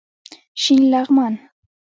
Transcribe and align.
شین 0.61 0.81
لغمان 0.91 1.33